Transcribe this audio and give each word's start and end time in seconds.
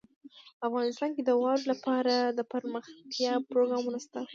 افغانستان 0.67 1.09
کې 1.15 1.21
د 1.25 1.31
واوره 1.41 1.65
لپاره 1.71 2.13
دپرمختیا 2.39 3.33
پروګرامونه 3.49 3.97
شته. 4.05 4.21